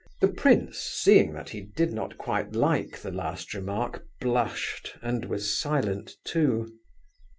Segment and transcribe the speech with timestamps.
[0.19, 5.55] The prince, seeing that he did not quite like the last remark, blushed, and was
[5.55, 6.71] silent too.